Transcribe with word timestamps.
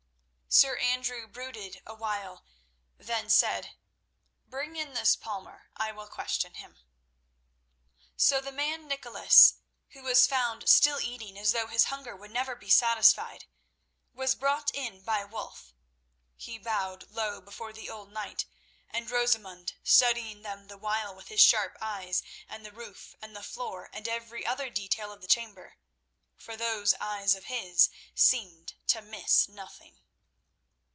Sir 0.53 0.75
Andrew 0.79 1.27
brooded 1.29 1.81
a 1.85 1.93
while, 1.93 2.43
then 2.97 3.29
said: 3.29 3.77
"Bring 4.45 4.75
in 4.75 4.93
this 4.93 5.15
palmer. 5.15 5.69
I 5.77 5.93
will 5.93 6.09
question 6.09 6.55
him." 6.55 6.77
So 8.17 8.41
the 8.41 8.51
man 8.51 8.85
Nicholas, 8.85 9.53
who 9.91 10.03
was 10.03 10.27
found 10.27 10.67
still 10.67 10.99
eating 10.99 11.39
as 11.39 11.53
though 11.53 11.67
his 11.67 11.85
hunger 11.85 12.17
would 12.17 12.31
never 12.31 12.53
be 12.57 12.69
satisfied, 12.69 13.45
was 14.13 14.35
brought 14.35 14.71
in 14.75 15.01
by 15.03 15.23
Wulf. 15.23 15.73
He 16.35 16.57
bowed 16.57 17.09
low 17.09 17.39
before 17.39 17.71
the 17.71 17.89
old 17.89 18.11
knight 18.11 18.45
and 18.89 19.09
Rosamund, 19.09 19.75
studying 19.85 20.41
them 20.41 20.67
the 20.67 20.77
while 20.77 21.15
with 21.15 21.29
his 21.29 21.39
sharp 21.39 21.77
eyes, 21.79 22.21
and 22.49 22.65
the 22.65 22.73
roof 22.73 23.15
and 23.21 23.33
the 23.33 23.41
floor, 23.41 23.89
and 23.93 24.05
every 24.05 24.45
other 24.45 24.69
detail 24.69 25.13
of 25.13 25.21
the 25.21 25.29
chamber. 25.29 25.77
For 26.35 26.57
those 26.57 26.93
eyes 26.95 27.35
of 27.35 27.45
his 27.45 27.89
seemed 28.13 28.73
to 28.87 29.01
miss 29.01 29.47
nothing. 29.47 30.01